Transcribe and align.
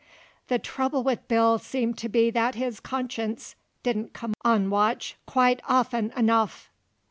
The 0.47 0.57
trubble 0.57 1.03
with 1.03 1.27
Bill 1.27 1.59
seemed 1.59 1.95
to 1.99 2.09
be 2.09 2.31
that 2.31 2.55
his 2.55 2.79
conscience 2.79 3.53
didn't 3.83 4.13
come 4.13 4.33
on 4.43 4.71
watch 4.71 5.15
quite 5.27 5.61
of'n 5.69 6.11
enuff. 6.17 6.71